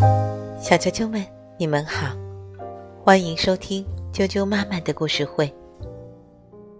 [0.00, 1.22] 小啾啾们，
[1.58, 2.16] 你们好，
[3.04, 3.84] 欢迎收听
[4.14, 5.52] 啾啾妈妈的故事会。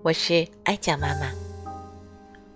[0.03, 1.30] 我是艾酱妈妈，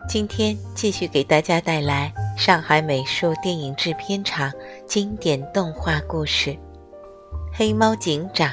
[0.08, 4.50] 今天继续给大家带来上海美术电影制片厂
[4.86, 6.50] 经典动画故事
[7.52, 8.48] 《黑猫警长》。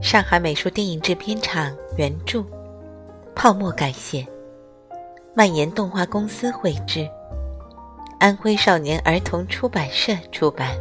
[0.00, 2.42] 上海美术电影制片厂原著，
[3.34, 4.26] 泡沫改写，
[5.34, 7.06] 蔓延动画公司绘制。
[8.20, 10.78] 安徽少年儿童出版社出版。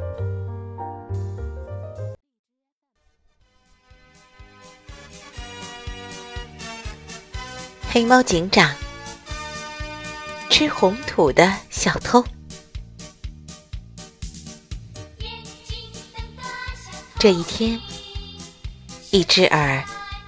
[7.89, 8.75] 黑猫警长，
[10.49, 12.21] 吃红土的小偷。
[17.17, 17.79] 这一天，
[19.11, 19.81] 一只耳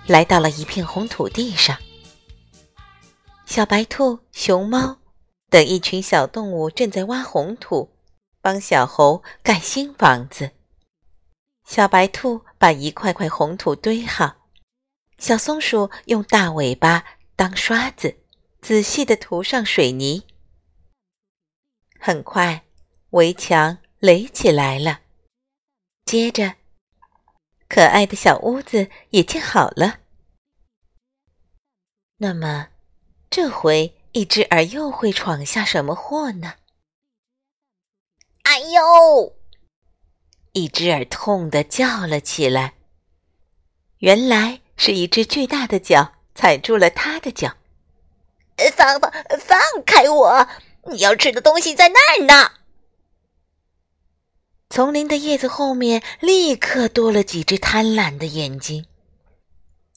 [0.07, 1.77] 来到了一片红土地上，
[3.45, 5.00] 小白兔、熊猫。
[5.51, 7.91] 等一群小动物正在挖红土，
[8.39, 10.51] 帮小猴盖新房子。
[11.65, 14.47] 小白兔把一块块红土堆好，
[15.17, 17.03] 小松鼠用大尾巴
[17.35, 18.15] 当刷子，
[18.61, 20.25] 仔细地涂上水泥。
[21.99, 22.63] 很快，
[23.09, 25.01] 围墙垒起来了。
[26.05, 26.55] 接着，
[27.67, 29.99] 可爱的小屋子也建好了。
[32.15, 32.69] 那么，
[33.29, 33.97] 这回？
[34.13, 36.55] 一只耳又会闯下什么祸呢？
[38.43, 39.35] 哎呦！
[40.51, 42.73] 一只耳痛的叫了起来。
[43.99, 47.55] 原来是一只巨大的脚踩住了他的脚。
[48.75, 50.47] 放放放开我！
[50.91, 52.51] 你要吃的东西在那儿呢。
[54.69, 58.85] 丛林的叶子后面立刻多了几只贪婪的眼睛。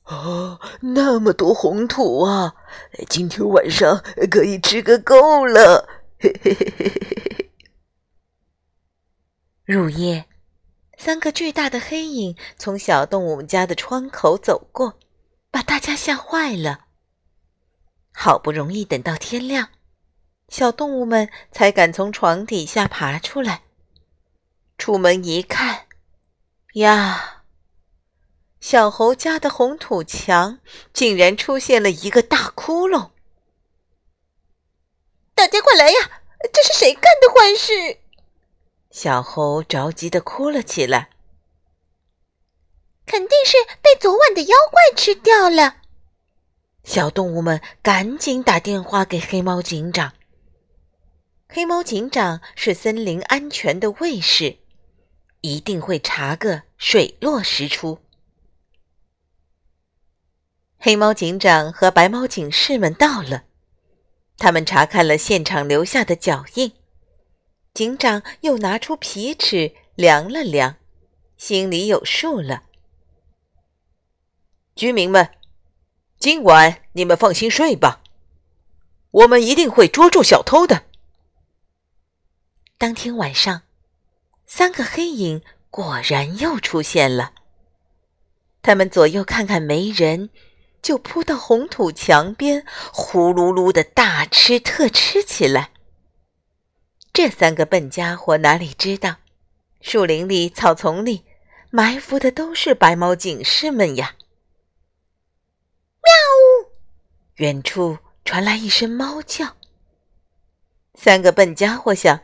[0.04, 2.54] 啊，那么多红土啊！
[3.08, 5.88] 今天晚上可以吃个够了。
[6.18, 7.50] 嘿嘿嘿嘿嘿嘿。
[9.64, 10.26] 入夜，
[10.98, 14.98] 三个巨大的黑影从小动物们家的窗口走过，
[15.50, 16.80] 把大家吓坏了。
[18.12, 19.70] 好不容易等到天亮，
[20.48, 23.62] 小动物们才敢从床底下爬出来。
[24.76, 25.86] 出门一看，
[26.74, 27.43] 呀！
[28.66, 30.58] 小猴家的红土墙
[30.94, 33.10] 竟然出现了一个大窟窿！
[35.34, 36.22] 大家快来呀！
[36.50, 37.98] 这是谁干的坏事？
[38.90, 41.10] 小猴着急的哭了起来。
[43.04, 45.82] 肯定是被昨晚的妖怪吃掉了。
[46.84, 50.14] 小动物们赶紧打电话给黑猫警长。
[51.50, 54.56] 黑猫警长是森林安全的卫士，
[55.42, 57.98] 一定会查个水落石出。
[60.84, 63.44] 黑猫警长和白猫警士们到了，
[64.36, 66.74] 他们查看了现场留下的脚印。
[67.72, 70.76] 警长又拿出皮尺量了量，
[71.38, 72.64] 心里有数了。
[74.76, 75.30] 居民们，
[76.18, 78.02] 今晚你们放心睡吧，
[79.10, 80.84] 我们一定会捉住小偷的。
[82.76, 83.62] 当天晚上，
[84.44, 85.40] 三个黑影
[85.70, 87.32] 果然又出现了。
[88.60, 90.28] 他们左右看看没人。
[90.84, 92.62] 就扑到红土墙边，
[92.92, 95.70] 呼噜噜的大吃特吃起来。
[97.10, 99.16] 这三个笨家伙哪里知道，
[99.80, 101.24] 树林里、草丛里
[101.70, 104.16] 埋伏的都是白猫警士们呀！
[106.02, 106.70] 喵！
[107.36, 109.56] 远处传来一声猫叫。
[110.92, 112.20] 三个笨家伙想，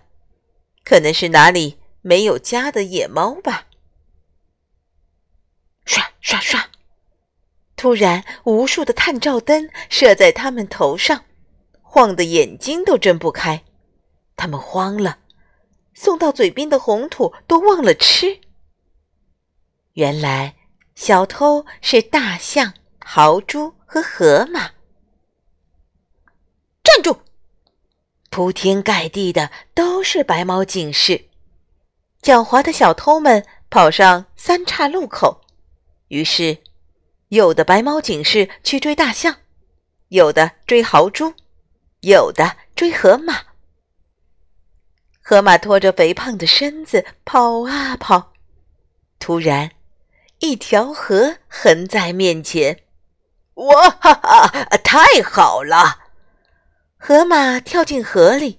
[0.85, 3.69] 可能是哪里没有家的野猫吧。
[5.87, 6.70] 刷刷刷！
[7.81, 11.25] 突然，无数的探照灯射在他们头上，
[11.81, 13.65] 晃得眼睛都睁不开。
[14.37, 15.21] 他们慌了，
[15.95, 18.39] 送到嘴边的红土都忘了吃。
[19.95, 20.57] 原来，
[20.95, 24.73] 小偷是大象、豪猪和河马。
[26.85, 27.17] 站住！
[28.29, 31.31] 铺天盖地的都是白毛警士。
[32.21, 35.41] 狡猾的小偷们跑上三岔路口，
[36.09, 36.59] 于是。
[37.31, 39.37] 有的白猫警士去追大象，
[40.09, 41.33] 有的追豪猪，
[42.01, 43.43] 有的追河马。
[45.23, 48.33] 河马拖着肥胖的身子跑啊跑，
[49.21, 49.71] 突然，
[50.41, 52.83] 一条河横在面前。
[53.55, 54.49] 哇哈哈！
[54.79, 56.01] 太好了！
[56.99, 58.59] 河马跳进河里，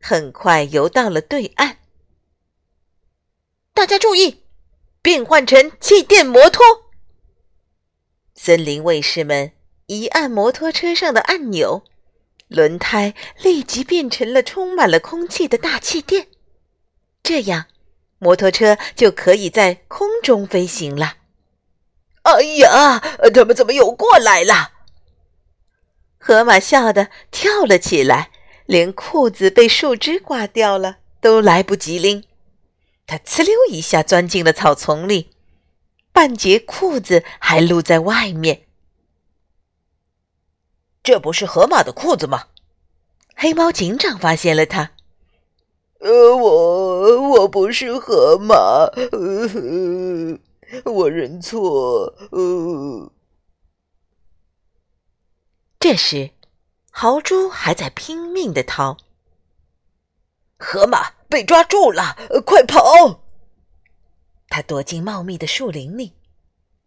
[0.00, 1.78] 很快游到了对岸。
[3.74, 4.44] 大家注意，
[5.02, 6.85] 变换成气垫摩托。
[8.36, 9.52] 森林卫士们
[9.86, 11.82] 一按摩托车上的按钮，
[12.48, 16.28] 轮胎立即变成了充满了空气的大气垫。
[17.22, 17.66] 这样
[18.18, 21.16] 摩托车就可以在空中飞行了。
[22.22, 22.98] 哎呀，
[23.32, 24.72] 他们怎么又过来了？
[26.18, 28.30] 河马笑得跳了起来，
[28.66, 32.24] 连裤子被树枝刮掉了都来不及拎。
[33.06, 35.30] 他呲溜一下钻进了草丛里，
[36.16, 38.62] 半截裤子还露在外面。
[41.02, 42.46] 这不是河马的裤子吗？
[43.34, 44.92] 黑猫警长发现了他。
[45.98, 48.54] 呃，我我不是河马，
[48.94, 50.38] 呃，
[50.90, 52.14] 我认错。
[52.30, 53.12] 呃，
[55.78, 56.30] 这时，
[56.90, 58.96] 豪猪还在拼命的逃。
[60.58, 62.16] 河马被抓住了，
[62.46, 63.20] 快跑！
[64.48, 66.14] 他躲进茂密的树林里，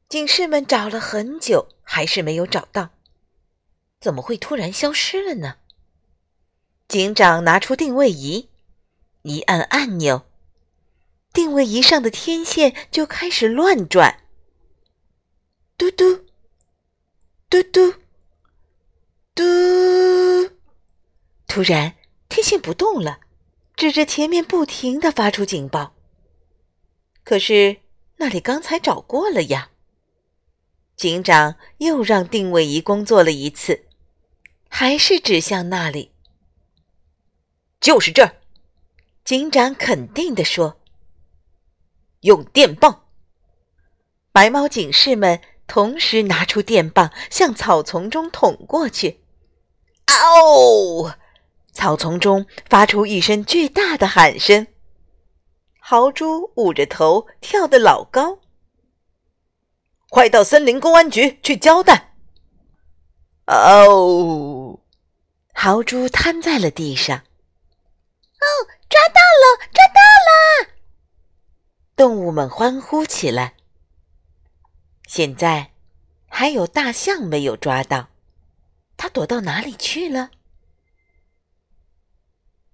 [0.08, 2.90] 警士们找了很久，还是没有找到。
[4.00, 5.58] 怎么会突然消失了呢？
[6.88, 8.50] 警长拿出定位仪，
[9.24, 10.26] 一按按钮，
[11.34, 14.24] 定位仪上的天线就开始乱转。
[15.78, 16.26] 嘟嘟，
[17.50, 17.94] 嘟嘟，
[19.36, 19.44] 嘟！
[21.46, 21.96] 突然，
[22.30, 23.20] 天线不动了，
[23.76, 25.94] 指着前面不停的发出警报。
[27.30, 27.78] 可是
[28.18, 29.70] 那里刚才找过了呀。
[30.96, 33.86] 警长又让定位仪工作了一次。
[34.68, 36.12] 还是指向那里，
[37.80, 38.38] 就是这儿。
[39.24, 40.80] 警长肯定地说
[42.22, 43.04] ：“用电棒。”
[44.34, 49.20] 白猫警士们同时拿出电棒，向草丛中捅过去。
[50.08, 51.14] 嗷！
[51.72, 54.66] 草丛中发出一声巨大的喊声。
[55.90, 58.38] 豪猪捂着头，跳得老高。
[60.10, 62.14] 快到森林公安局去交代。
[63.48, 64.80] 哦！
[65.56, 67.18] 豪猪瘫在了地上。
[67.18, 68.46] 哦，
[68.88, 70.00] 抓到了，抓到
[70.30, 70.70] 了！
[71.96, 73.56] 动物们欢呼起来。
[75.08, 75.72] 现在
[76.28, 78.10] 还有大象没有抓到，
[78.96, 80.30] 它躲到哪里去了？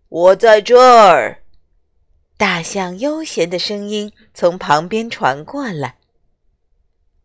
[0.10, 1.45] 我在这儿。
[2.38, 5.98] 大象悠闲的声音从旁边传过来。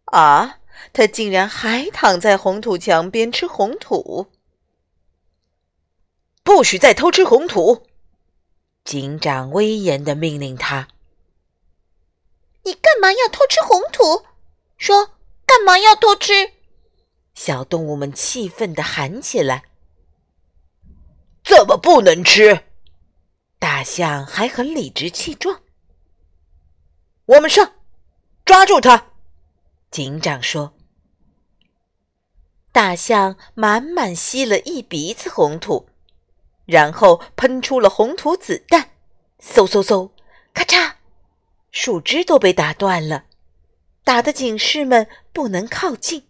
[0.07, 0.59] 啊！
[0.95, 4.33] 他竟然还躺在红土墙边吃红土！
[6.43, 7.87] 不许再偷吃红土！
[8.83, 10.89] 警长威严的命令他
[12.65, 14.25] ：“你干嘛要偷吃红土？
[14.79, 15.11] 说
[15.45, 16.53] 干嘛要偷吃？”
[17.35, 19.65] 小动物们气愤的喊起来
[21.45, 22.65] ：“怎么不能吃？”
[23.61, 25.61] 大象还很理直气壮
[27.27, 27.75] ：“我们上，
[28.45, 29.09] 抓住他！”
[29.93, 30.73] 警长说
[32.73, 35.91] ：“大象满满吸了一鼻子红土，
[36.65, 38.93] 然后喷出了红土子弹，
[39.39, 40.11] 嗖嗖嗖，
[40.55, 40.95] 咔嚓，
[41.71, 43.27] 树枝都被打断了，
[44.03, 46.27] 打的警士们不能靠近。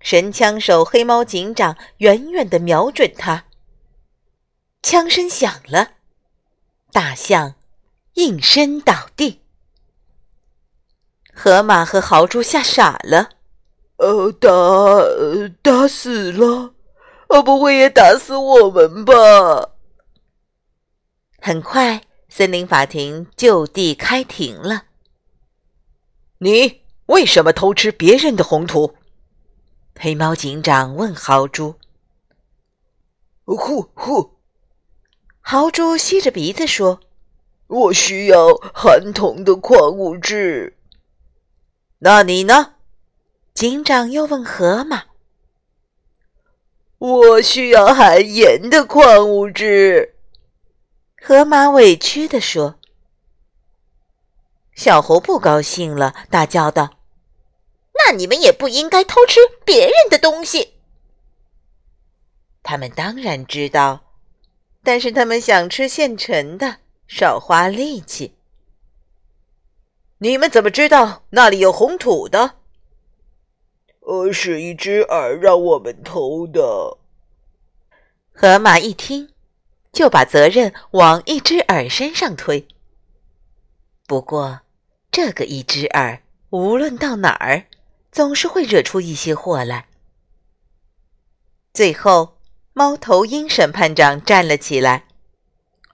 [0.00, 3.44] 神枪手黑猫警长远远的瞄准他，
[4.88, 5.94] 枪声响了，
[6.92, 7.56] 大象
[8.14, 9.40] 应声倒地。”
[11.34, 13.30] 河马和豪猪吓傻了，
[13.96, 14.48] 呃，打
[15.60, 16.72] 打死了，
[17.30, 19.72] 呃，不会也打死我们吧？
[21.40, 24.84] 很快，森林法庭就地开庭了。
[26.38, 28.94] 你为什么偷吃别人的红土？
[29.98, 31.74] 黑猫警长问豪猪。
[33.46, 34.35] 呼呼，
[35.48, 36.98] 豪猪吸着鼻子说
[37.68, 40.76] ：“我需要含铜的矿物质。”
[42.02, 42.74] 那你呢？
[43.54, 45.04] 警长又问河马
[46.98, 50.16] ：“我需要含盐的矿物质。”
[51.22, 52.80] 河马委屈地说。
[54.74, 56.96] 小猴不高兴了，大叫道
[58.04, 60.74] ：“那你们也不应该偷吃别人的东西。”
[62.64, 64.05] 他们当然知道，
[64.86, 66.76] 但是他们想吃现成的，
[67.08, 68.36] 少花力气。
[70.18, 72.54] 你们怎么知道那里有红土的？
[74.02, 76.98] 呃，是一只耳让我们偷的。
[78.32, 79.30] 河马一听，
[79.92, 82.68] 就把责任往一只耳身上推。
[84.06, 84.60] 不过，
[85.10, 87.66] 这个一只耳无论到哪儿，
[88.12, 89.88] 总是会惹出一些祸来。
[91.74, 92.35] 最后，
[92.78, 95.06] 猫头鹰审判长站了起来，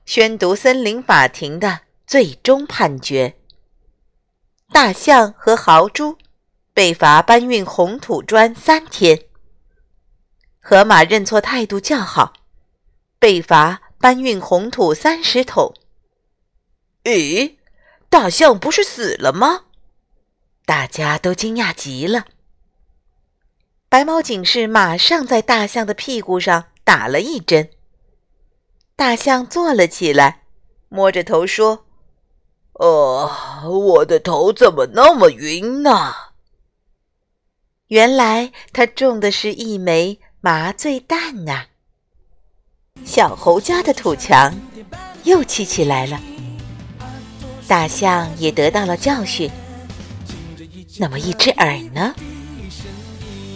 [0.05, 3.37] 宣读森林法庭的最终判决。
[4.73, 6.19] 大象和豪猪
[6.75, 9.27] 被罚搬运红土砖三天。
[10.59, 12.33] 河马认错态度较好，
[13.21, 15.73] 被罚搬运红土三十桶。
[17.05, 17.59] 咦，
[18.09, 19.67] 大象不是死了吗？
[20.67, 22.25] 大家都惊讶极了。
[23.89, 27.71] 白猫警士马上在大象的屁股上打了一针。
[28.95, 30.43] 大象坐了起来，
[30.91, 31.87] 摸着头说
[32.79, 33.31] ：“哦，
[33.65, 36.13] 我的头怎么那么晕呢？”
[37.89, 41.69] 原来他中的是一枚麻醉弹啊！
[43.07, 44.55] 小猴家的土墙
[45.25, 46.21] 又砌起来了，
[47.67, 49.51] 大象也得到了教训。
[50.99, 52.15] 那么一只耳呢？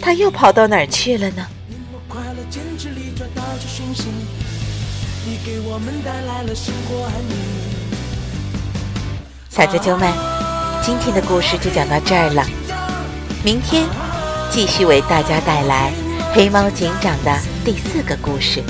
[0.01, 1.47] 它又跑到哪儿去了呢？
[9.51, 10.13] 小啾啾们，
[10.83, 12.47] 今天的故事就讲到这儿了。
[13.43, 13.87] 明天
[14.51, 15.93] 继续为大家带来
[16.35, 18.63] 黑猫警长的第四个故事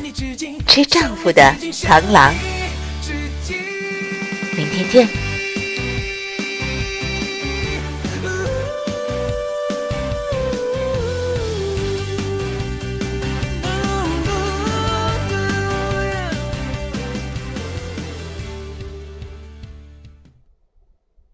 [0.68, 2.34] ——吃丈夫的螳螂。
[4.56, 5.27] 明天见。